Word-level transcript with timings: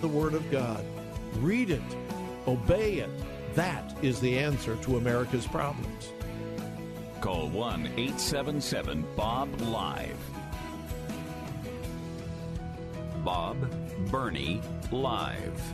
the 0.00 0.08
Word 0.08 0.34
of 0.34 0.48
God. 0.50 0.84
Read 1.36 1.70
it, 1.70 1.82
obey 2.46 2.94
it. 2.94 3.10
That 3.54 3.96
is 4.02 4.20
the 4.20 4.38
answer 4.38 4.76
to 4.76 4.96
America's 4.96 5.46
problems. 5.46 6.12
Call 7.20 7.48
1 7.48 7.86
877 7.86 9.04
Bob 9.16 9.60
Live. 9.62 10.16
Bob 13.24 13.56
Burney 14.10 14.62
Live. 14.92 15.72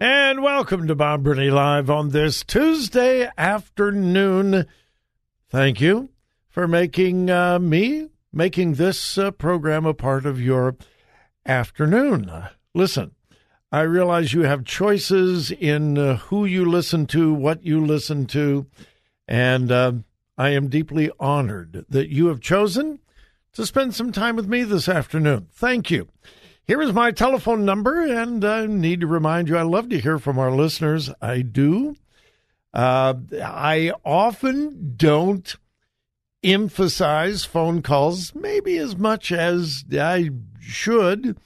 And 0.00 0.42
welcome 0.42 0.88
to 0.88 0.94
Bob 0.94 1.22
Burney 1.22 1.50
Live 1.50 1.88
on 1.88 2.10
this 2.10 2.42
Tuesday 2.42 3.30
afternoon. 3.38 4.66
Thank 5.48 5.80
you 5.80 6.10
for 6.48 6.66
making 6.66 7.30
uh, 7.30 7.58
me 7.58 8.08
making 8.36 8.74
this 8.74 9.16
uh, 9.16 9.30
program 9.30 9.86
a 9.86 9.94
part 9.94 10.26
of 10.26 10.38
your 10.38 10.76
afternoon. 11.46 12.30
Listen, 12.74 13.12
I 13.72 13.80
realize 13.80 14.34
you 14.34 14.42
have 14.42 14.64
choices 14.64 15.50
in 15.50 15.96
uh, 15.96 16.16
who 16.18 16.44
you 16.44 16.66
listen 16.66 17.06
to, 17.06 17.32
what 17.32 17.64
you 17.64 17.84
listen 17.84 18.26
to, 18.26 18.66
and 19.26 19.72
uh, 19.72 19.92
I 20.36 20.50
am 20.50 20.68
deeply 20.68 21.10
honored 21.18 21.86
that 21.88 22.10
you 22.10 22.26
have 22.26 22.40
chosen 22.40 22.98
to 23.54 23.64
spend 23.64 23.94
some 23.94 24.12
time 24.12 24.36
with 24.36 24.46
me 24.46 24.64
this 24.64 24.86
afternoon. 24.86 25.48
Thank 25.54 25.90
you. 25.90 26.08
Here 26.66 26.82
is 26.82 26.92
my 26.92 27.12
telephone 27.12 27.64
number, 27.64 28.02
and 28.02 28.44
I 28.44 28.66
need 28.66 29.00
to 29.00 29.06
remind 29.06 29.48
you 29.48 29.56
I 29.56 29.62
love 29.62 29.88
to 29.88 29.98
hear 29.98 30.18
from 30.18 30.38
our 30.38 30.50
listeners. 30.50 31.08
I 31.22 31.40
do. 31.40 31.96
Uh, 32.74 33.14
I 33.42 33.92
often 34.04 34.92
don't 34.94 35.56
emphasize 36.42 37.44
phone 37.44 37.82
calls 37.82 38.34
maybe 38.34 38.78
as 38.78 38.96
much 38.96 39.30
as 39.32 39.84
I 39.92 40.30
should. 40.60 41.38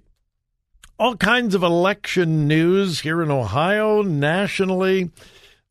All 0.97 1.18
kinds 1.18 1.56
of 1.56 1.63
election 1.63 2.47
news 2.47 3.01
here 3.01 3.22
in 3.22 3.31
Ohio, 3.31 4.01
nationally. 4.01 5.12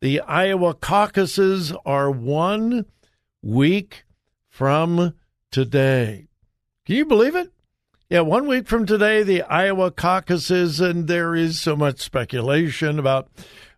The 0.01 0.21
Iowa 0.21 0.75
caucuses 0.75 1.73
are 1.85 2.09
one 2.09 2.87
week 3.43 4.05
from 4.49 5.15
today. 5.51 6.29
Can 6.87 6.95
you 6.95 7.05
believe 7.05 7.35
it? 7.35 7.51
Yeah, 8.09 8.21
one 8.21 8.47
week 8.47 8.69
from 8.69 8.87
today, 8.87 9.25
the 9.25 9.43
Iowa 9.43 9.91
caucuses, 9.91 10.79
and 10.81 11.09
there 11.09 11.35
is 11.35 11.61
so 11.61 11.75
much 11.75 11.99
speculation 11.99 13.01
about 13.01 13.29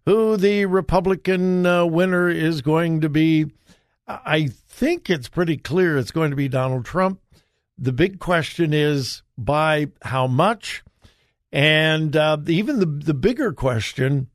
who 0.05 0.37
the 0.37 0.67
Republican 0.67 1.65
uh, 1.65 1.87
winner 1.87 2.29
is 2.29 2.61
going 2.61 3.01
to 3.01 3.09
be. 3.09 3.47
I 4.07 4.49
think 4.49 5.09
it's 5.09 5.29
pretty 5.29 5.57
clear 5.57 5.97
it's 5.97 6.11
going 6.11 6.31
to 6.31 6.37
be 6.37 6.49
Donald 6.49 6.85
Trump. 6.85 7.21
The 7.79 7.93
big 7.93 8.19
question 8.19 8.75
is 8.75 9.23
by 9.39 9.87
how 10.03 10.27
much? 10.27 10.85
And 11.51 12.15
uh, 12.15 12.37
even 12.47 12.79
the, 12.79 12.87
the 12.87 13.15
bigger 13.15 13.53
question 13.53 14.29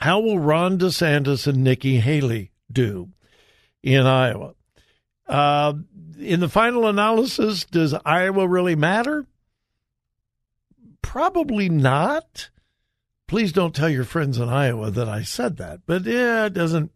how 0.00 0.20
will 0.20 0.38
Ron 0.38 0.78
DeSantis 0.78 1.46
and 1.46 1.62
Nikki 1.62 2.00
Haley 2.00 2.52
do 2.72 3.10
in 3.82 4.06
Iowa? 4.06 4.54
Uh, 5.28 5.74
in 6.18 6.40
the 6.40 6.48
final 6.48 6.86
analysis, 6.86 7.64
does 7.66 7.94
Iowa 8.04 8.48
really 8.48 8.74
matter? 8.74 9.26
Probably 11.02 11.68
not. 11.68 12.48
Please 13.28 13.52
don't 13.52 13.74
tell 13.74 13.90
your 13.90 14.04
friends 14.04 14.38
in 14.38 14.48
Iowa 14.48 14.90
that 14.90 15.08
I 15.08 15.22
said 15.22 15.58
that. 15.58 15.80
But 15.86 16.04
yeah, 16.04 16.46
it 16.46 16.54
doesn't. 16.54 16.90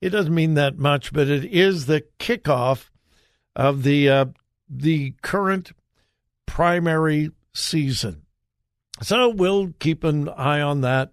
It 0.00 0.10
doesn't 0.10 0.34
mean 0.34 0.54
that 0.54 0.78
much. 0.78 1.12
But 1.12 1.28
it 1.28 1.44
is 1.44 1.86
the 1.86 2.04
kickoff 2.18 2.88
of 3.54 3.82
the 3.82 4.08
uh, 4.08 4.24
the 4.68 5.12
current 5.22 5.72
primary 6.46 7.30
season. 7.52 8.22
So 9.02 9.28
we'll 9.28 9.74
keep 9.78 10.04
an 10.04 10.28
eye 10.30 10.60
on 10.60 10.80
that 10.80 11.12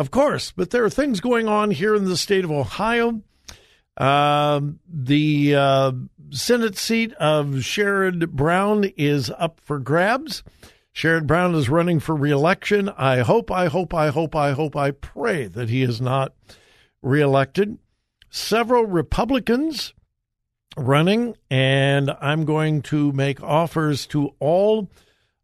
of 0.00 0.10
course, 0.10 0.50
but 0.50 0.70
there 0.70 0.82
are 0.82 0.88
things 0.88 1.20
going 1.20 1.46
on 1.46 1.70
here 1.70 1.94
in 1.94 2.06
the 2.06 2.16
state 2.16 2.42
of 2.42 2.50
Ohio. 2.50 3.20
Uh, 3.98 4.62
the 4.88 5.54
uh, 5.54 5.92
Senate 6.30 6.78
seat 6.78 7.12
of 7.20 7.48
Sherrod 7.48 8.30
Brown 8.30 8.84
is 8.96 9.28
up 9.28 9.60
for 9.62 9.78
grabs. 9.78 10.42
Sherrod 10.94 11.26
Brown 11.26 11.54
is 11.54 11.68
running 11.68 12.00
for 12.00 12.16
reelection. 12.16 12.88
I 12.88 13.18
hope, 13.18 13.50
I 13.50 13.66
hope, 13.66 13.92
I 13.92 14.08
hope, 14.08 14.34
I 14.34 14.52
hope, 14.52 14.74
I 14.74 14.92
pray 14.92 15.48
that 15.48 15.68
he 15.68 15.82
is 15.82 16.00
not 16.00 16.32
reelected. 17.02 17.76
Several 18.30 18.86
Republicans 18.86 19.92
running, 20.78 21.36
and 21.50 22.10
I'm 22.22 22.46
going 22.46 22.80
to 22.84 23.12
make 23.12 23.42
offers 23.42 24.06
to 24.06 24.34
all 24.40 24.90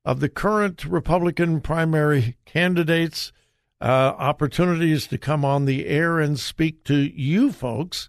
of 0.02 0.20
the 0.20 0.30
current 0.30 0.86
Republican 0.86 1.60
primary 1.60 2.38
candidates 2.47 3.32
uh, 3.80 4.14
opportunities 4.18 5.06
to 5.08 5.18
come 5.18 5.44
on 5.44 5.64
the 5.64 5.86
air 5.86 6.18
and 6.18 6.38
speak 6.38 6.84
to 6.84 6.96
you 6.96 7.52
folks, 7.52 8.08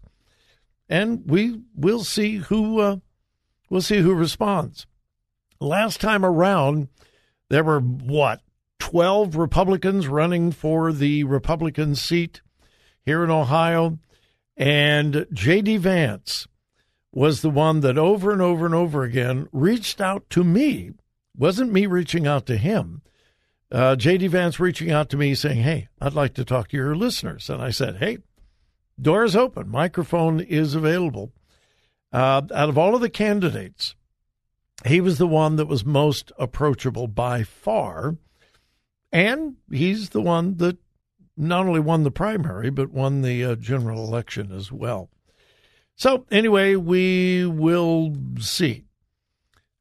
and 0.87 1.23
we 1.25 1.61
will 1.75 2.03
see 2.03 2.37
who 2.37 2.79
uh, 2.79 2.97
we'll 3.69 3.81
see 3.81 3.99
who 3.99 4.13
responds. 4.13 4.87
Last 5.59 5.99
time 5.99 6.23
around, 6.23 6.87
there 7.49 7.63
were 7.63 7.79
what 7.79 8.41
twelve 8.79 9.35
Republicans 9.35 10.07
running 10.07 10.51
for 10.51 10.93
the 10.93 11.23
Republican 11.25 11.95
seat 11.95 12.41
here 13.05 13.23
in 13.23 13.31
Ohio, 13.31 13.99
and 14.55 15.25
J.D. 15.33 15.77
Vance 15.77 16.47
was 17.11 17.41
the 17.41 17.49
one 17.49 17.81
that 17.81 17.97
over 17.97 18.31
and 18.31 18.41
over 18.41 18.65
and 18.65 18.75
over 18.75 19.03
again 19.03 19.47
reached 19.51 19.99
out 19.99 20.29
to 20.29 20.43
me. 20.43 20.91
Wasn't 21.35 21.71
me 21.71 21.85
reaching 21.85 22.25
out 22.25 22.45
to 22.45 22.57
him 22.57 23.01
uh, 23.71 23.95
J.D. 23.95 24.27
Vance 24.27 24.59
reaching 24.59 24.91
out 24.91 25.09
to 25.09 25.17
me 25.17 25.35
saying, 25.35 25.61
Hey, 25.61 25.87
I'd 25.99 26.13
like 26.13 26.33
to 26.35 26.45
talk 26.45 26.69
to 26.69 26.77
your 26.77 26.95
listeners. 26.95 27.49
And 27.49 27.61
I 27.61 27.71
said, 27.71 27.97
Hey, 27.97 28.19
door 28.99 29.23
is 29.23 29.35
open, 29.35 29.69
microphone 29.69 30.39
is 30.39 30.75
available. 30.75 31.31
Uh, 32.11 32.41
out 32.53 32.69
of 32.69 32.77
all 32.77 32.95
of 32.95 33.01
the 33.01 33.09
candidates, 33.09 33.95
he 34.85 35.01
was 35.01 35.17
the 35.17 35.27
one 35.27 35.57
that 35.57 35.67
was 35.67 35.83
most 35.83 36.31
approachable 36.37 37.07
by 37.07 37.43
far. 37.43 38.17
And 39.11 39.55
he's 39.71 40.09
the 40.09 40.21
one 40.21 40.57
that 40.57 40.77
not 41.35 41.65
only 41.65 41.79
won 41.79 42.03
the 42.03 42.11
primary, 42.11 42.69
but 42.69 42.91
won 42.91 43.21
the 43.21 43.43
uh, 43.43 43.55
general 43.55 44.05
election 44.05 44.51
as 44.51 44.71
well. 44.71 45.09
So, 45.95 46.25
anyway, 46.29 46.75
we 46.75 47.45
will 47.45 48.15
see. 48.39 48.86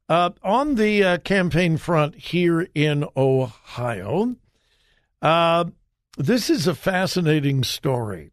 Uh, 0.08 0.30
on 0.42 0.76
the 0.76 1.02
uh, 1.02 1.18
campaign 1.18 1.76
front 1.76 2.14
here 2.14 2.68
in 2.74 3.04
Ohio, 3.16 4.36
uh, 5.20 5.64
this 6.16 6.48
is 6.48 6.66
a 6.66 6.74
fascinating 6.74 7.64
story. 7.64 8.30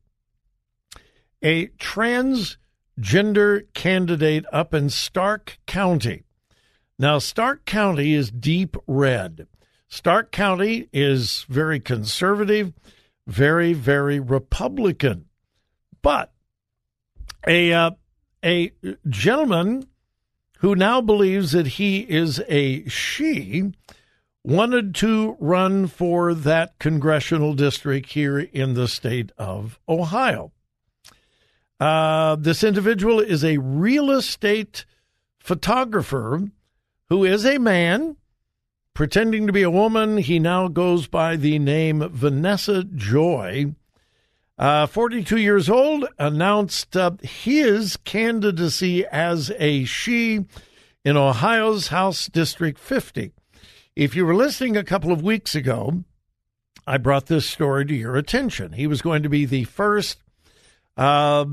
A 1.41 1.67
transgender 1.79 3.63
candidate 3.73 4.45
up 4.51 4.73
in 4.73 4.89
Stark 4.89 5.57
County. 5.65 6.23
Now, 6.99 7.17
Stark 7.17 7.65
County 7.65 8.13
is 8.13 8.29
deep 8.29 8.77
red. 8.85 9.47
Stark 9.87 10.31
County 10.31 10.89
is 10.93 11.45
very 11.49 11.79
conservative, 11.79 12.71
very, 13.25 13.73
very 13.73 14.19
Republican. 14.19 15.25
But 16.03 16.33
a 17.47 17.73
uh, 17.73 17.91
a 18.43 18.71
gentleman 19.09 19.87
who 20.63 20.75
now 20.75 21.01
believes 21.01 21.51
that 21.51 21.67
he 21.67 21.99
is 22.09 22.41
a 22.47 22.87
she 22.87 23.73
wanted 24.45 24.95
to 24.95 25.35
run 25.39 25.85
for 25.87 26.33
that 26.33 26.79
congressional 26.79 27.53
district 27.53 28.13
here 28.13 28.39
in 28.39 28.73
the 28.73 28.87
state 28.87 29.33
of 29.37 29.77
Ohio. 29.89 30.53
Uh, 31.81 32.37
this 32.37 32.63
individual 32.63 33.19
is 33.19 33.43
a 33.43 33.57
real 33.57 34.09
estate 34.09 34.85
photographer 35.37 36.47
who 37.09 37.25
is 37.25 37.45
a 37.45 37.57
man 37.57 38.15
pretending 38.93 39.45
to 39.47 39.53
be 39.53 39.63
a 39.63 39.69
woman. 39.69 40.17
He 40.17 40.39
now 40.39 40.69
goes 40.69 41.07
by 41.07 41.35
the 41.35 41.59
name 41.59 42.07
Vanessa 42.09 42.85
Joy. 42.85 43.75
Uh, 44.57 44.85
42 44.85 45.37
years 45.37 45.67
old, 45.67 46.05
announced 46.19 46.95
uh, 46.95 47.11
his 47.23 47.97
candidacy 47.97 49.03
as 49.07 49.51
a 49.57 49.83
she 49.85 50.45
in 51.03 51.17
Ohio's 51.17 51.87
House 51.87 52.27
District 52.27 52.77
50. 52.77 53.31
If 53.95 54.15
you 54.15 54.25
were 54.25 54.35
listening 54.35 54.77
a 54.77 54.83
couple 54.83 55.11
of 55.11 55.23
weeks 55.23 55.55
ago, 55.55 56.03
I 56.85 56.97
brought 56.97 57.25
this 57.25 57.47
story 57.47 57.85
to 57.87 57.95
your 57.95 58.15
attention. 58.15 58.73
He 58.73 58.85
was 58.85 59.01
going 59.01 59.23
to 59.23 59.29
be 59.29 59.45
the 59.45 59.63
first 59.63 60.19
uh, 60.97 61.45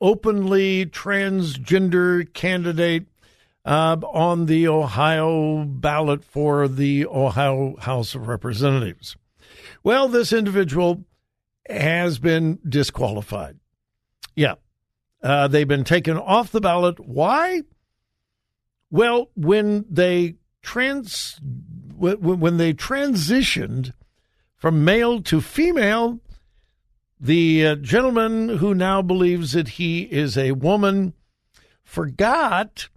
openly 0.00 0.86
transgender 0.86 2.32
candidate 2.32 3.06
uh, 3.66 3.96
on 4.10 4.46
the 4.46 4.68
Ohio 4.68 5.64
ballot 5.64 6.24
for 6.24 6.66
the 6.66 7.06
Ohio 7.06 7.76
House 7.80 8.14
of 8.14 8.26
Representatives. 8.26 9.16
Well, 9.82 10.08
this 10.08 10.32
individual 10.32 11.04
has 11.68 12.18
been 12.18 12.58
disqualified. 12.68 13.58
Yeah. 14.36 14.54
Uh, 15.22 15.48
they've 15.48 15.68
been 15.68 15.84
taken 15.84 16.18
off 16.18 16.52
the 16.52 16.60
ballot. 16.60 17.00
Why? 17.00 17.62
Well, 18.90 19.30
when 19.34 19.86
they 19.88 20.36
trans 20.62 21.40
when 21.96 22.56
they 22.56 22.74
transitioned 22.74 23.92
from 24.56 24.84
male 24.84 25.22
to 25.22 25.40
female, 25.40 26.20
the 27.18 27.66
uh, 27.66 27.74
gentleman 27.76 28.58
who 28.58 28.74
now 28.74 29.00
believes 29.00 29.52
that 29.52 29.68
he 29.68 30.02
is 30.02 30.36
a 30.36 30.52
woman 30.52 31.14
forgot 31.82 32.88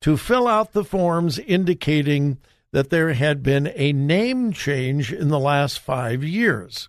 to 0.00 0.16
fill 0.16 0.46
out 0.46 0.72
the 0.72 0.84
forms 0.84 1.38
indicating 1.38 2.38
that 2.72 2.90
there 2.90 3.12
had 3.12 3.42
been 3.42 3.72
a 3.74 3.92
name 3.92 4.52
change 4.52 5.12
in 5.12 5.28
the 5.28 5.38
last 5.38 5.78
five 5.78 6.24
years. 6.24 6.88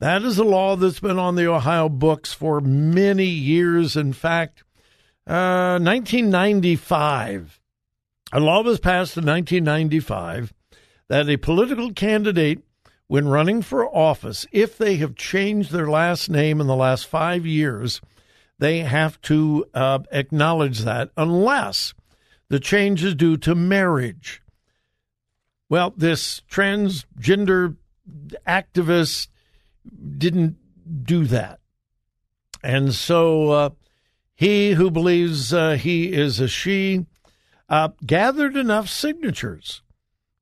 That 0.00 0.22
is 0.22 0.38
a 0.38 0.44
law 0.44 0.76
that's 0.76 1.00
been 1.00 1.18
on 1.18 1.36
the 1.36 1.46
Ohio 1.46 1.90
books 1.90 2.32
for 2.32 2.62
many 2.62 3.26
years. 3.26 3.96
In 3.96 4.14
fact, 4.14 4.64
uh, 5.26 5.78
1995, 5.78 7.60
a 8.32 8.40
law 8.40 8.62
was 8.62 8.80
passed 8.80 9.18
in 9.18 9.26
1995 9.26 10.54
that 11.08 11.28
a 11.28 11.36
political 11.36 11.92
candidate, 11.92 12.62
when 13.08 13.28
running 13.28 13.60
for 13.60 13.94
office, 13.94 14.46
if 14.52 14.78
they 14.78 14.96
have 14.96 15.16
changed 15.16 15.70
their 15.70 15.88
last 15.88 16.30
name 16.30 16.62
in 16.62 16.66
the 16.66 16.76
last 16.76 17.06
five 17.06 17.44
years, 17.44 18.00
they 18.58 18.78
have 18.78 19.20
to 19.22 19.66
uh, 19.74 19.98
acknowledge 20.12 20.80
that 20.80 21.10
unless 21.18 21.92
the 22.48 22.60
change 22.60 23.04
is 23.04 23.14
due 23.14 23.36
to 23.36 23.54
marriage. 23.54 24.40
Well, 25.68 25.92
this 25.94 26.40
transgender 26.50 27.76
activist 28.46 29.28
didn't 30.18 30.56
do 31.04 31.24
that. 31.26 31.60
And 32.62 32.94
so 32.94 33.50
uh, 33.50 33.70
he 34.34 34.72
who 34.72 34.90
believes 34.90 35.52
uh, 35.52 35.72
he 35.72 36.12
is 36.12 36.40
a 36.40 36.48
she 36.48 37.06
uh, 37.68 37.90
gathered 38.04 38.56
enough 38.56 38.88
signatures 38.88 39.82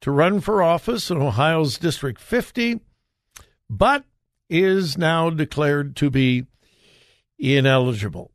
to 0.01 0.11
run 0.11 0.41
for 0.41 0.63
office 0.63 1.11
in 1.11 1.19
Ohio's 1.19 1.79
District 1.79 2.21
50, 2.21 2.81
but 3.69 4.05
is 4.49 4.97
now 4.97 5.31
declared 5.31 5.97
to 5.97 6.11
be 6.11 6.47
ineligible. 7.39 8.31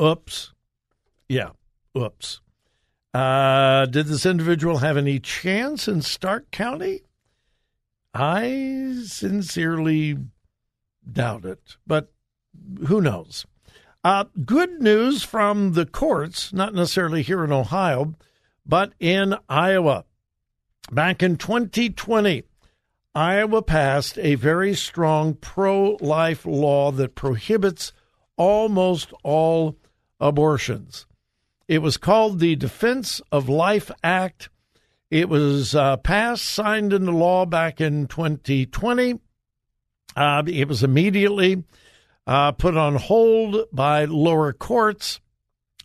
Oops. 0.00 0.52
Yeah, 1.28 1.50
oops. 1.96 2.40
Uh, 3.12 3.86
did 3.86 4.06
this 4.06 4.24
individual 4.24 4.78
have 4.78 4.96
any 4.96 5.18
chance 5.18 5.88
in 5.88 6.02
Stark 6.02 6.50
County? 6.50 7.02
I 8.20 8.96
sincerely 9.04 10.18
doubt 11.10 11.44
it, 11.44 11.76
but 11.86 12.12
who 12.88 13.00
knows? 13.00 13.46
Uh, 14.02 14.24
good 14.44 14.82
news 14.82 15.22
from 15.22 15.74
the 15.74 15.86
courts, 15.86 16.52
not 16.52 16.74
necessarily 16.74 17.22
here 17.22 17.44
in 17.44 17.52
Ohio, 17.52 18.16
but 18.66 18.92
in 18.98 19.36
Iowa. 19.48 20.04
Back 20.90 21.22
in 21.22 21.36
2020, 21.36 22.42
Iowa 23.14 23.62
passed 23.62 24.18
a 24.18 24.34
very 24.34 24.74
strong 24.74 25.34
pro 25.34 25.96
life 26.00 26.44
law 26.44 26.90
that 26.90 27.14
prohibits 27.14 27.92
almost 28.36 29.12
all 29.22 29.76
abortions. 30.18 31.06
It 31.68 31.82
was 31.82 31.96
called 31.96 32.40
the 32.40 32.56
Defense 32.56 33.20
of 33.30 33.48
Life 33.48 33.92
Act 34.02 34.48
it 35.10 35.28
was 35.28 35.74
uh, 35.74 35.96
passed, 35.98 36.44
signed 36.44 36.92
into 36.92 37.12
law 37.12 37.46
back 37.46 37.80
in 37.80 38.06
2020. 38.06 39.18
Uh, 40.14 40.42
it 40.46 40.68
was 40.68 40.82
immediately 40.82 41.64
uh, 42.26 42.52
put 42.52 42.76
on 42.76 42.96
hold 42.96 43.64
by 43.72 44.04
lower 44.04 44.52
courts. 44.52 45.20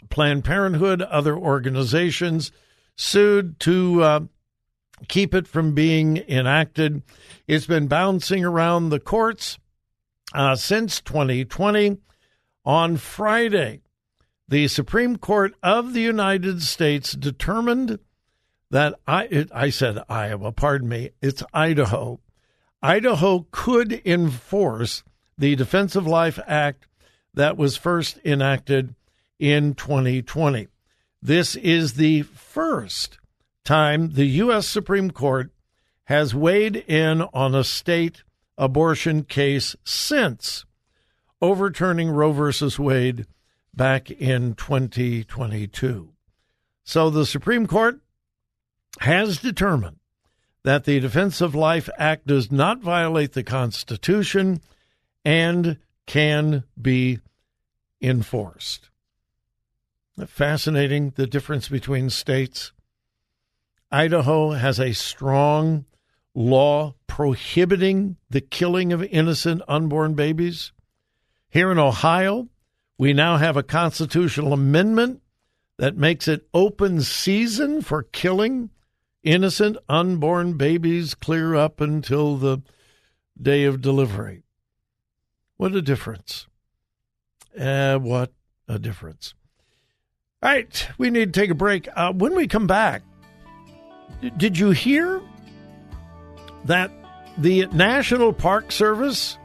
Planned 0.10 0.44
Parenthood, 0.44 1.02
other 1.02 1.38
organizations 1.38 2.52
sued 2.98 3.60
to 3.62 4.04
uh, 4.04 4.20
keep 5.08 5.34
it 5.34 5.48
from 5.48 5.74
being 5.74 6.18
enacted. 6.28 7.02
It's 7.48 7.66
been 7.66 7.88
bouncing 7.88 8.44
around 8.44 8.90
the 8.90 9.00
courts 9.00 9.58
uh, 10.34 10.56
since 10.56 11.02
2020. 11.02 11.98
On 12.66 12.96
Friday, 12.96 13.82
the 14.48 14.70
Supreme 14.70 15.18
Court 15.18 15.54
of 15.62 15.94
the 15.94 16.02
United 16.02 16.62
States 16.62 17.12
determined 17.12 18.00
that 18.74 19.00
I 19.06 19.26
it, 19.26 19.52
I 19.54 19.70
said 19.70 20.00
Iowa, 20.10 20.52
pardon 20.52 20.90
me, 20.90 21.12
it's 21.22 21.44
Idaho. 21.54 22.20
Idaho 22.82 23.46
could 23.52 24.02
enforce 24.04 25.04
the 25.38 25.56
Defense 25.56 25.96
of 25.96 26.08
Life 26.08 26.40
Act 26.48 26.88
that 27.36 27.56
was 27.56 27.78
first 27.78 28.18
enacted 28.26 28.96
in 29.38 29.76
2020. 29.76 30.70
This 31.22 31.56
is 31.56 31.94
the 31.94 32.24
first 32.24 33.20
time 33.64 34.14
the 34.14 34.26
U.S. 34.26 34.68
Supreme 34.68 35.12
Court 35.12 35.52
has 36.06 36.34
weighed 36.34 36.76
in 36.76 37.22
on 37.32 37.54
a 37.54 37.64
state 37.64 38.24
abortion 38.58 39.24
case 39.24 39.76
since 39.84 40.66
overturning 41.44 42.10
Roe 42.10 42.32
versus 42.32 42.80
Wade 42.80 43.28
back 43.72 44.10
in 44.10 44.56
2022. 44.56 46.10
So 46.84 47.12
the 47.12 47.28
Supreme 47.28 47.68
Court 47.68 48.00
has 49.00 49.40
determined 49.40 49.98
that 50.64 50.86
the 50.86 51.00
Defense 51.00 51.42
of 51.42 51.56
Life 51.56 51.90
Act 51.98 52.28
does 52.28 52.52
not 52.52 52.80
violate 52.80 53.34
the 53.34 53.44
Constitution 53.44 54.62
and 55.26 55.78
can 56.06 56.64
be 56.82 57.20
enforced. 58.02 58.90
Fascinating 60.28 61.12
the 61.16 61.28
difference 61.28 61.70
between 61.70 62.10
states. 62.10 62.72
Idaho 63.92 64.52
has 64.52 64.80
a 64.80 64.94
strong 64.94 65.86
law 66.36 66.96
prohibiting 67.08 68.18
the 68.30 68.42
killing 68.42 68.92
of 68.94 69.04
innocent 69.04 69.62
unborn 69.68 70.14
babies. 70.14 70.72
Here 71.50 71.72
in 71.72 71.80
Ohio, 71.80 72.50
we 72.98 73.14
now 73.14 73.38
have 73.38 73.58
a 73.58 73.64
constitutional 73.64 74.54
amendment 74.54 75.22
that 75.78 75.98
makes 75.98 76.28
it 76.28 76.48
open 76.54 77.02
season 77.02 77.82
for 77.82 78.04
killing 78.04 78.70
innocent 79.24 79.78
unborn 79.88 80.54
babies 80.54 81.16
clear 81.16 81.56
up 81.56 81.80
until 81.82 82.38
the 82.38 82.62
day 83.42 83.64
of 83.64 83.82
delivery. 83.82 84.44
What 85.58 85.74
a 85.74 85.82
difference. 85.82 86.48
Uh, 87.58 87.98
what 88.00 88.32
a 88.68 88.80
difference. 88.80 89.34
All 90.42 90.50
right, 90.50 90.90
we 90.98 91.10
need 91.10 91.34
to 91.34 91.40
take 91.40 91.50
a 91.50 91.56
break. 91.56 91.88
Uh, 91.96 92.12
when 92.12 92.36
we 92.36 92.48
come 92.48 92.68
back, 92.68 93.02
did 94.38 94.58
you 94.58 94.72
hear 94.72 95.22
that 96.66 96.92
the 97.38 97.68
National 97.68 98.34
Park 98.34 98.72
Service 98.72 99.38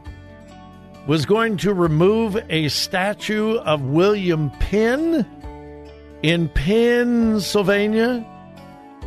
was 1.07 1.25
going 1.25 1.57
to 1.57 1.73
remove 1.73 2.37
a 2.49 2.67
statue 2.67 3.55
of 3.57 3.81
William 3.81 4.51
Penn 4.51 5.25
in 6.21 6.49
Pennsylvania? 6.49 8.25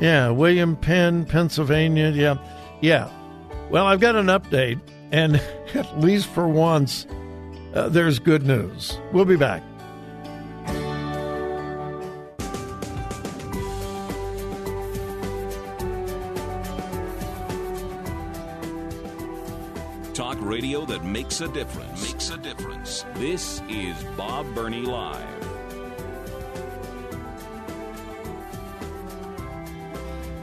Yeah, 0.00 0.30
William 0.30 0.76
Penn, 0.76 1.24
Pennsylvania. 1.26 2.10
Yeah, 2.10 2.36
yeah. 2.80 3.10
Well, 3.70 3.86
I've 3.86 4.00
got 4.00 4.16
an 4.16 4.26
update, 4.26 4.80
and 5.10 5.36
at 5.74 6.00
least 6.00 6.28
for 6.28 6.48
once, 6.48 7.06
uh, 7.74 7.88
there's 7.88 8.18
good 8.18 8.44
news. 8.44 8.98
We'll 9.12 9.24
be 9.24 9.36
back. 9.36 9.62
Talk 20.14 20.36
radio 20.40 20.84
that 20.84 21.04
makes 21.04 21.40
a 21.40 21.48
difference. 21.48 22.12
Makes 22.12 22.30
a 22.30 22.36
difference. 22.36 23.04
This 23.14 23.62
is 23.70 23.96
Bob 24.16 24.54
Burney 24.54 24.82
Live. 24.82 25.51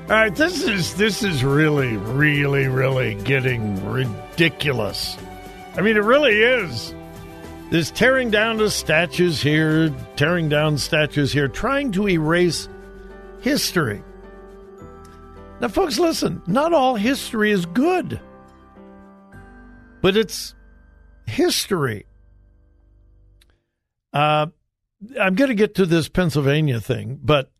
All 0.09 0.15
right, 0.15 0.33
this 0.33 0.63
is 0.63 0.95
this 0.95 1.21
is 1.21 1.43
really, 1.43 1.95
really, 1.95 2.65
really 2.67 3.13
getting 3.13 3.87
ridiculous. 3.87 5.15
I 5.75 5.81
mean, 5.81 5.97
it 5.97 6.03
really 6.03 6.41
is. 6.41 6.95
This 7.69 7.91
tearing 7.91 8.31
down 8.31 8.57
the 8.57 8.71
statues 8.71 9.39
here, 9.39 9.93
tearing 10.15 10.49
down 10.49 10.79
statues 10.79 11.31
here, 11.31 11.47
trying 11.47 11.91
to 11.91 12.09
erase 12.09 12.67
history. 13.41 14.01
Now, 15.61 15.67
folks, 15.67 15.99
listen, 15.99 16.41
not 16.47 16.73
all 16.73 16.95
history 16.95 17.51
is 17.51 17.67
good, 17.67 18.19
but 20.01 20.17
it's 20.17 20.55
history. 21.27 22.07
Uh, 24.11 24.47
I'm 25.21 25.35
going 25.35 25.49
to 25.49 25.55
get 25.55 25.75
to 25.75 25.85
this 25.85 26.09
Pennsylvania 26.09 26.79
thing, 26.79 27.19
but 27.23 27.51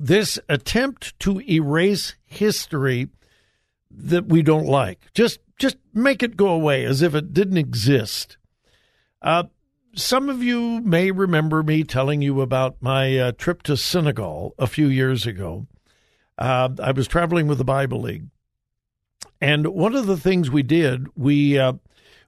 this 0.00 0.38
attempt 0.48 1.18
to 1.20 1.40
erase 1.40 2.14
history 2.24 3.08
that 3.90 4.26
we 4.26 4.42
don't 4.42 4.66
like, 4.66 4.98
just 5.14 5.40
just 5.58 5.76
make 5.92 6.22
it 6.22 6.36
go 6.36 6.48
away 6.48 6.84
as 6.84 7.02
if 7.02 7.14
it 7.14 7.34
didn't 7.34 7.58
exist. 7.58 8.38
Uh, 9.20 9.44
some 9.94 10.30
of 10.30 10.42
you 10.42 10.80
may 10.80 11.10
remember 11.10 11.62
me 11.62 11.84
telling 11.84 12.22
you 12.22 12.40
about 12.40 12.76
my 12.80 13.18
uh, 13.18 13.32
trip 13.32 13.62
to 13.64 13.76
Senegal 13.76 14.54
a 14.58 14.66
few 14.66 14.86
years 14.86 15.26
ago. 15.26 15.66
Uh, 16.38 16.70
I 16.82 16.92
was 16.92 17.06
traveling 17.06 17.46
with 17.46 17.58
the 17.58 17.64
Bible 17.64 18.00
League, 18.00 18.28
and 19.40 19.66
one 19.66 19.94
of 19.94 20.06
the 20.06 20.16
things 20.16 20.50
we 20.50 20.62
did, 20.62 21.08
we 21.14 21.58
uh, 21.58 21.74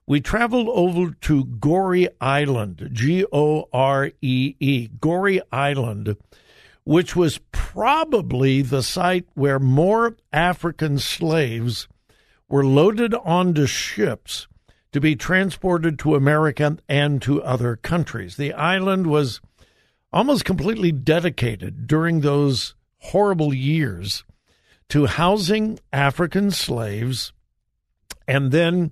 we 0.05 0.21
traveled 0.21 0.67
over 0.69 1.13
to 1.21 1.45
Goree 1.45 2.09
Island, 2.21 2.89
G 2.91 3.25
O 3.31 3.67
R 3.73 4.11
E 4.21 4.55
E, 4.59 4.89
Goree 4.99 5.41
Island, 5.51 6.17
which 6.83 7.15
was 7.15 7.39
probably 7.51 8.61
the 8.61 8.83
site 8.83 9.25
where 9.33 9.59
more 9.59 10.17
African 10.31 10.99
slaves 10.99 11.87
were 12.49 12.65
loaded 12.65 13.13
onto 13.13 13.65
ships 13.65 14.47
to 14.91 15.01
be 15.01 15.15
transported 15.15 15.97
to 15.99 16.15
America 16.15 16.77
and 16.87 17.21
to 17.21 17.41
other 17.41 17.75
countries. 17.75 18.35
The 18.35 18.53
island 18.53 19.07
was 19.07 19.41
almost 20.11 20.45
completely 20.45 20.91
dedicated 20.91 21.87
during 21.87 22.19
those 22.19 22.75
horrible 22.99 23.53
years 23.53 24.23
to 24.89 25.07
housing 25.07 25.79
African 25.91 26.51
slaves 26.51 27.33
and 28.27 28.51
then 28.51 28.91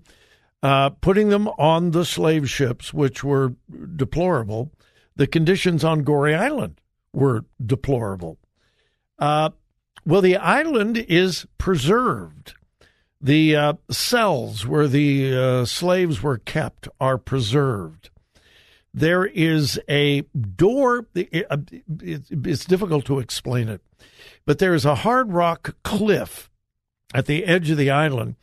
uh, 0.63 0.89
putting 0.89 1.29
them 1.29 1.48
on 1.50 1.91
the 1.91 2.05
slave 2.05 2.50
ships, 2.50 2.93
which 2.93 3.24
were 3.24 3.53
deplorable. 3.95 4.71
The 5.15 5.27
conditions 5.27 5.83
on 5.83 6.03
Goree 6.03 6.38
Island 6.38 6.81
were 7.13 7.46
deplorable. 7.63 8.38
Uh, 9.20 9.51
well, 10.06 10.22
the 10.22 10.38
island 10.38 10.98
is 10.98 11.46
preserved. 11.58 12.56
The 13.20 13.56
uh, 13.56 13.74
cells 13.91 14.65
where 14.65 14.88
the 14.88 15.38
uh, 15.38 15.65
slaves 15.65 16.24
were 16.24 16.39
kept 16.39 16.88
are 17.00 17.20
preserved. 17.20 18.10
There 18.94 19.25
is 19.25 19.80
a 19.88 20.22
door. 20.22 21.06
Uh, 21.15 21.58
it's 22.01 22.65
difficult 22.65 23.06
to 23.06 23.20
explain 23.20 23.70
it, 23.70 23.82
but 24.46 24.60
there 24.60 24.74
is 24.74 24.86
a 24.86 24.96
hard 24.96 25.32
rock 25.32 25.75
cliff 25.84 26.50
at 27.13 27.27
the 27.27 27.46
edge 27.46 27.70
of 27.70 27.77
the 27.77 27.91
island. 27.91 28.36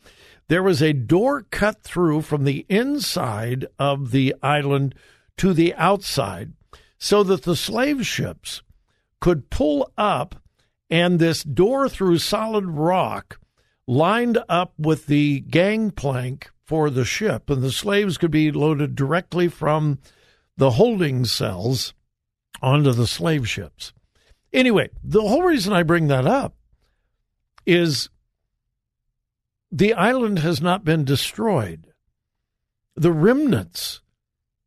There 0.47 0.63
was 0.63 0.81
a 0.81 0.93
door 0.93 1.45
cut 1.51 1.83
through 1.83 2.21
from 2.21 2.45
the 2.45 2.65
inside 2.69 3.67
of 3.77 4.11
the 4.11 4.33
island 4.41 4.95
to 5.37 5.53
the 5.53 5.75
outside 5.75 6.53
so 6.99 7.23
that 7.23 7.43
the 7.43 7.55
slave 7.55 8.05
ships 8.05 8.61
could 9.19 9.49
pull 9.49 9.91
up 9.97 10.35
and 10.89 11.17
this 11.17 11.43
door 11.43 11.87
through 11.87 12.17
solid 12.19 12.65
rock 12.65 13.39
lined 13.87 14.37
up 14.47 14.73
with 14.77 15.07
the 15.07 15.39
gangplank 15.41 16.51
for 16.65 16.91
the 16.91 17.05
ship, 17.05 17.49
and 17.49 17.63
the 17.63 17.71
slaves 17.71 18.17
could 18.17 18.29
be 18.29 18.51
loaded 18.51 18.95
directly 18.95 19.47
from 19.47 19.97
the 20.57 20.71
holding 20.71 21.25
cells 21.25 21.95
onto 22.61 22.91
the 22.91 23.07
slave 23.07 23.49
ships. 23.49 23.93
Anyway, 24.53 24.89
the 25.03 25.21
whole 25.21 25.41
reason 25.41 25.73
I 25.73 25.83
bring 25.83 26.07
that 26.07 26.27
up 26.27 26.53
is 27.65 28.09
the 29.71 29.93
island 29.93 30.39
has 30.39 30.61
not 30.61 30.83
been 30.83 31.05
destroyed. 31.05 31.87
The 32.95 33.11
remnants 33.11 34.01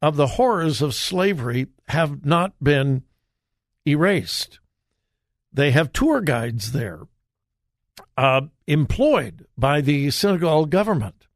of 0.02 0.16
the 0.16 0.26
horrors 0.26 0.82
of 0.82 0.94
slavery 0.94 1.68
have 1.88 2.26
not 2.26 2.52
been 2.60 3.04
erased. 3.86 4.58
They 5.52 5.70
have 5.70 5.92
tour 5.92 6.20
guides 6.20 6.72
there 6.72 7.02
uh, 8.16 8.42
employed 8.66 9.46
by 9.56 9.80
the 9.80 10.10
Senegal 10.10 10.66
government 10.66 11.26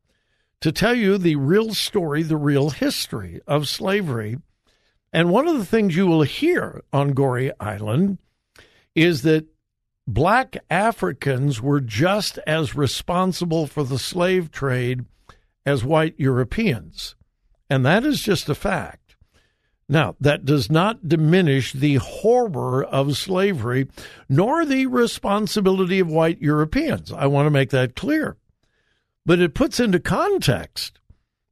to 0.61 0.73
tell 0.73 0.95
you 0.95 1.17
the 1.17 1.37
real 1.37 1.75
story, 1.75 2.23
the 2.23 2.37
real 2.37 2.71
history 2.71 3.41
of 3.47 3.69
slavery. 3.69 4.39
And 5.13 5.31
one 5.31 5.47
of 5.47 5.59
the 5.59 5.67
things 5.67 5.95
you 5.95 6.07
will 6.07 6.23
hear 6.23 6.83
on 6.93 7.15
Goree 7.15 7.53
Island 7.61 8.19
is 8.95 9.23
that 9.23 9.47
black 10.07 10.57
Africans 10.71 11.61
were 11.61 11.81
just 11.81 12.39
as 12.47 12.75
responsible 12.75 13.67
for 13.67 13.85
the 13.85 13.99
slave 13.99 14.51
trade 14.51 15.05
as 15.65 15.85
white 15.85 16.15
Europeans. 16.19 17.15
And 17.69 17.85
that 17.85 18.05
is 18.05 18.23
just 18.23 18.49
a 18.49 18.55
fact. 18.55 19.17
Now, 19.89 20.17
that 20.21 20.45
does 20.45 20.71
not 20.71 21.09
diminish 21.09 21.73
the 21.73 21.97
horror 21.97 22.85
of 22.85 23.17
slavery 23.17 23.89
nor 24.29 24.65
the 24.65 24.87
responsibility 24.87 26.01
of 26.01 26.09
white 26.09 26.41
Europeans. 26.41 27.13
I 27.13 27.27
want 27.27 27.47
to 27.47 27.51
make 27.51 27.71
that 27.71 27.95
clear. 27.95 28.37
But 29.25 29.41
it 29.41 29.55
puts 29.55 29.79
into 29.79 30.01
context 30.01 30.99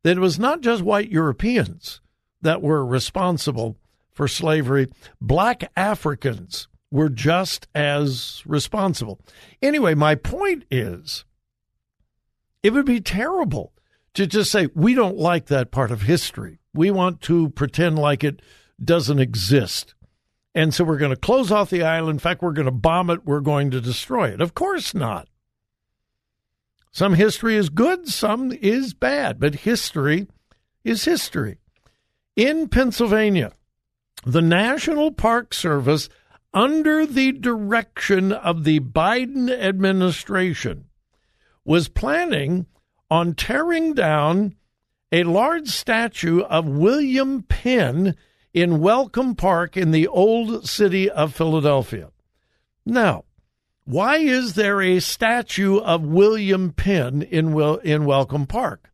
that 0.03 0.17
it 0.17 0.21
was 0.21 0.39
not 0.39 0.61
just 0.61 0.83
white 0.83 1.11
Europeans 1.11 2.01
that 2.43 2.63
were 2.63 2.85
responsible 2.85 3.77
for 4.13 4.29
slavery, 4.29 4.89
black 5.21 5.71
Africans 5.77 6.69
were 6.91 7.09
just 7.09 7.67
as 7.75 8.43
responsible. 8.47 9.21
Anyway, 9.61 9.95
my 9.95 10.15
point 10.15 10.65
is 10.71 11.25
it 12.63 12.73
would 12.73 12.87
be 12.87 13.01
terrible 13.01 13.73
to 14.15 14.27
just 14.27 14.51
say, 14.51 14.69
we 14.75 14.95
don't 14.95 15.17
like 15.17 15.47
that 15.47 15.71
part 15.71 15.91
of 15.91 16.03
history. 16.03 16.61
We 16.73 16.91
want 16.91 17.21
to 17.23 17.51
pretend 17.51 17.99
like 17.99 18.25
it 18.25 18.41
doesn't 18.83 19.19
exist. 19.19 19.95
And 20.55 20.73
so 20.73 20.85
we're 20.85 20.99
going 20.99 21.11
to 21.11 21.17
close 21.17 21.51
off 21.51 21.71
the 21.71 21.83
island. 21.83 22.17
In 22.17 22.19
fact, 22.21 22.43
we're 22.43 22.53
going 22.53 22.67
to 22.67 22.73
bomb 22.73 23.11
it. 23.11 23.25
We're 23.25 23.41
going 23.41 23.71
to 23.73 23.81
destroy 23.81 24.29
it. 24.29 24.41
Of 24.41 24.55
course 24.55 24.95
not. 24.95 25.29
Some 26.93 27.15
history 27.15 27.57
is 27.57 27.71
good, 27.71 28.07
some 28.07 28.53
is 28.53 28.95
bad, 28.95 29.41
but 29.41 29.57
history 29.57 30.29
is 30.85 31.05
history. 31.05 31.59
In 32.37 32.69
Pennsylvania, 32.69 33.51
the 34.25 34.41
National 34.41 35.11
Park 35.11 35.55
Service, 35.55 36.09
under 36.53 37.05
the 37.05 37.33
direction 37.33 38.31
of 38.31 38.63
the 38.63 38.79
Biden 38.79 39.51
administration, 39.51 40.85
was 41.65 41.89
planning 41.89 42.67
on 43.11 43.35
tearing 43.35 43.95
down 43.95 44.57
a 45.13 45.23
large 45.23 45.69
statue 45.69 46.41
of 46.41 46.67
William 46.67 47.43
Penn 47.43 48.17
in 48.53 48.81
Welcome 48.81 49.35
Park 49.35 49.77
in 49.77 49.91
the 49.91 50.09
old 50.09 50.69
city 50.69 51.11
of 51.11 51.35
Philadelphia. 51.35 52.11
Now, 52.87 53.25
why 53.85 54.17
is 54.17 54.55
there 54.55 54.81
a 54.81 55.01
statue 55.01 55.79
of 55.79 56.03
William 56.03 56.73
Penn 56.73 57.23
in, 57.23 57.59
in 57.85 58.07
Welcome 58.07 58.47
Park? 58.47 58.91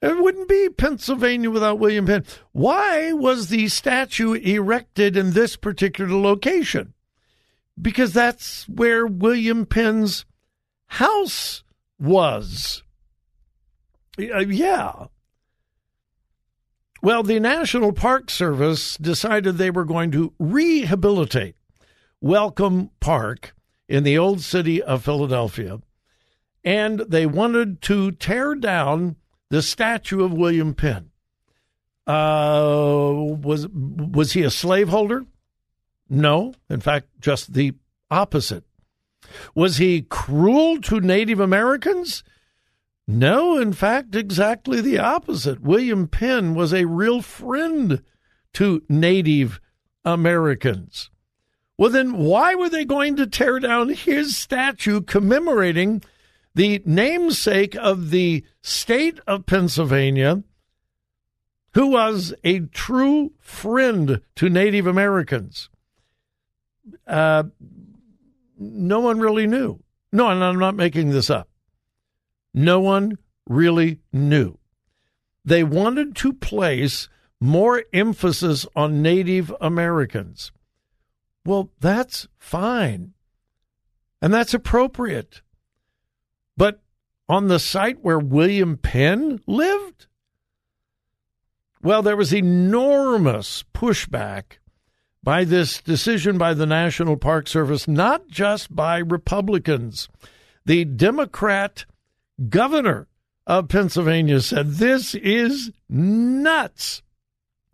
It 0.00 0.22
wouldn't 0.22 0.48
be 0.48 0.68
Pennsylvania 0.68 1.50
without 1.50 1.78
William 1.78 2.06
Penn. 2.06 2.24
Why 2.52 3.12
was 3.12 3.48
the 3.48 3.68
statue 3.68 4.34
erected 4.34 5.16
in 5.16 5.32
this 5.32 5.56
particular 5.56 6.16
location? 6.16 6.94
Because 7.80 8.12
that's 8.12 8.68
where 8.68 9.06
William 9.06 9.66
Penn's 9.66 10.24
house 10.86 11.64
was. 11.98 12.82
Uh, 14.18 14.38
yeah. 14.38 15.06
Well, 17.02 17.22
the 17.22 17.38
National 17.38 17.92
Park 17.92 18.30
Service 18.30 18.96
decided 18.96 19.56
they 19.56 19.70
were 19.70 19.84
going 19.84 20.10
to 20.12 20.32
rehabilitate 20.38 21.54
Welcome 22.20 22.90
Park 22.98 23.54
in 23.88 24.02
the 24.02 24.18
old 24.18 24.40
city 24.40 24.82
of 24.82 25.04
Philadelphia, 25.04 25.78
and 26.68 26.98
they 27.08 27.24
wanted 27.24 27.80
to 27.80 28.12
tear 28.12 28.54
down 28.54 29.16
the 29.48 29.62
statue 29.62 30.22
of 30.22 30.34
William 30.34 30.74
Penn. 30.74 31.08
Uh, 32.06 33.10
was 33.42 33.66
was 33.68 34.32
he 34.32 34.42
a 34.42 34.50
slaveholder? 34.50 35.24
No, 36.10 36.52
in 36.68 36.80
fact, 36.80 37.06
just 37.20 37.54
the 37.54 37.72
opposite. 38.10 38.64
Was 39.54 39.78
he 39.78 40.02
cruel 40.02 40.78
to 40.82 41.00
Native 41.00 41.40
Americans? 41.40 42.22
No, 43.06 43.56
in 43.56 43.72
fact, 43.72 44.14
exactly 44.14 44.82
the 44.82 44.98
opposite. 44.98 45.62
William 45.62 46.06
Penn 46.06 46.54
was 46.54 46.74
a 46.74 46.84
real 46.84 47.22
friend 47.22 48.02
to 48.52 48.82
Native 48.90 49.58
Americans. 50.04 51.08
Well, 51.78 51.90
then 51.90 52.18
why 52.18 52.54
were 52.54 52.68
they 52.68 52.84
going 52.84 53.16
to 53.16 53.26
tear 53.26 53.58
down 53.58 53.88
his 53.88 54.36
statue 54.36 55.00
commemorating 55.00 56.02
the 56.54 56.82
namesake 56.84 57.74
of 57.76 58.10
the 58.10 58.44
state 58.62 59.20
of 59.26 59.46
Pennsylvania, 59.46 60.42
who 61.74 61.88
was 61.88 62.34
a 62.44 62.60
true 62.60 63.32
friend 63.38 64.20
to 64.36 64.48
Native 64.48 64.86
Americans? 64.86 65.68
Uh, 67.06 67.44
no 68.58 69.00
one 69.00 69.20
really 69.20 69.46
knew. 69.46 69.80
No, 70.12 70.28
and 70.28 70.42
I'm 70.42 70.58
not 70.58 70.74
making 70.74 71.10
this 71.10 71.30
up. 71.30 71.48
No 72.54 72.80
one 72.80 73.18
really 73.46 74.00
knew. 74.12 74.58
They 75.44 75.62
wanted 75.64 76.16
to 76.16 76.32
place 76.32 77.08
more 77.40 77.84
emphasis 77.92 78.66
on 78.74 79.02
Native 79.02 79.54
Americans. 79.60 80.50
Well, 81.44 81.70
that's 81.80 82.26
fine. 82.38 83.14
And 84.20 84.34
that's 84.34 84.54
appropriate. 84.54 85.42
But 86.58 86.82
on 87.28 87.46
the 87.46 87.60
site 87.60 88.02
where 88.02 88.18
William 88.18 88.76
Penn 88.76 89.40
lived? 89.46 90.08
Well, 91.80 92.02
there 92.02 92.16
was 92.16 92.34
enormous 92.34 93.64
pushback 93.72 94.58
by 95.22 95.44
this 95.44 95.80
decision 95.80 96.36
by 96.36 96.54
the 96.54 96.66
National 96.66 97.16
Park 97.16 97.46
Service, 97.46 97.86
not 97.86 98.26
just 98.26 98.74
by 98.74 98.98
Republicans. 98.98 100.08
The 100.66 100.84
Democrat 100.84 101.84
governor 102.48 103.06
of 103.46 103.68
Pennsylvania 103.68 104.40
said, 104.40 104.72
This 104.72 105.14
is 105.14 105.70
nuts. 105.88 107.02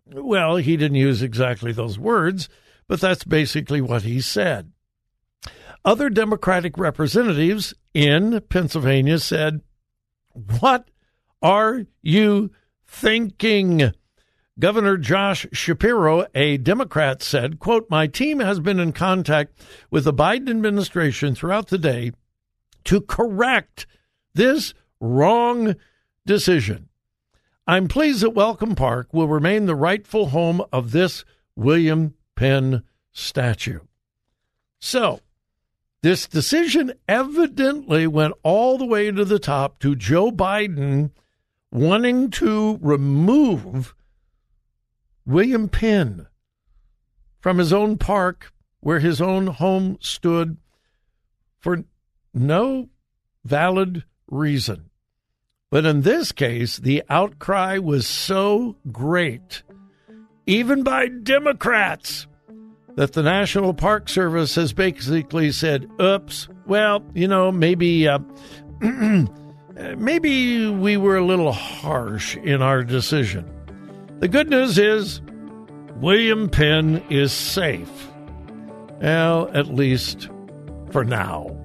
Well, 0.05 0.57
he 0.57 0.77
didn't 0.77 0.97
use 0.97 1.23
exactly 1.23 1.71
those 1.71 1.97
words, 1.97 2.49
but 2.87 3.01
that's 3.01 3.23
basically 3.23 3.81
what 3.81 4.03
he 4.03 4.21
said. 4.21 4.71
Other 5.85 6.09
Democratic 6.09 6.79
representatives 6.79 7.75
in 7.93 8.41
Pennsylvania 8.49 9.19
said, 9.19 9.61
What 10.59 10.89
are 11.43 11.85
you 12.01 12.49
thinking? 12.87 13.91
Governor 14.57 14.97
Josh 14.97 15.45
Shapiro, 15.51 16.25
a 16.33 16.57
Democrat, 16.57 17.21
said, 17.21 17.59
quote, 17.59 17.87
My 17.87 18.07
team 18.07 18.39
has 18.39 18.59
been 18.59 18.79
in 18.79 18.93
contact 18.93 19.59
with 19.91 20.05
the 20.05 20.13
Biden 20.13 20.49
administration 20.49 21.35
throughout 21.35 21.67
the 21.67 21.77
day 21.77 22.13
to 22.85 22.99
correct 22.99 23.85
this 24.33 24.73
wrong 24.99 25.75
decision. 26.25 26.89
I'm 27.67 27.87
pleased 27.87 28.23
that 28.23 28.31
Welcome 28.31 28.73
Park 28.73 29.13
will 29.13 29.27
remain 29.27 29.67
the 29.67 29.75
rightful 29.75 30.29
home 30.29 30.63
of 30.73 30.93
this 30.93 31.23
William 31.55 32.15
Penn 32.35 32.81
statue. 33.11 33.81
So, 34.79 35.19
this 36.05 36.27
decision 36.27 36.93
evidently 37.07 38.05
went 38.05 38.35
all 38.43 38.77
the 38.77 38.85
way 38.85 39.09
to 39.09 39.25
the 39.25 39.39
top 39.39 39.79
to 39.79 39.95
Joe 39.95 40.29
Biden 40.29 41.09
wanting 41.71 42.29
to 42.29 42.77
remove 42.79 43.95
William 45.25 45.67
Penn 45.67 46.27
from 47.39 47.57
his 47.57 47.73
own 47.73 47.97
park 47.97 48.53
where 48.81 48.99
his 48.99 49.19
own 49.19 49.47
home 49.47 49.97
stood 49.99 50.57
for 51.57 51.83
no 52.31 52.89
valid 53.43 54.03
reason. 54.27 54.91
But 55.71 55.87
in 55.87 56.03
this 56.03 56.31
case, 56.31 56.77
the 56.77 57.01
outcry 57.09 57.79
was 57.79 58.05
so 58.05 58.75
great, 58.91 59.63
even 60.45 60.83
by 60.83 61.07
Democrats, 61.07 62.27
that 62.95 63.13
the 63.13 63.23
National 63.23 63.73
Park 63.73 64.09
Service 64.09 64.55
has 64.55 64.73
basically 64.73 65.51
said, 65.51 65.89
oops, 66.01 66.47
well, 66.65 67.03
you 67.13 67.27
know, 67.27 67.51
maybe. 67.51 68.07
Uh, 68.07 68.19
maybe 69.97 70.67
we 70.69 70.97
were 70.97 71.17
a 71.17 71.25
little 71.25 71.51
harsh 71.51 72.37
in 72.37 72.61
our 72.61 72.83
decision. 72.83 73.49
The 74.19 74.27
good 74.27 74.49
news 74.49 74.77
is 74.77 75.21
William 75.97 76.49
Penn 76.49 77.03
is 77.09 77.31
safe. 77.31 78.09
Well, 79.01 79.49
at 79.53 79.67
least 79.67 80.29
for 80.91 81.03
now. 81.03 81.64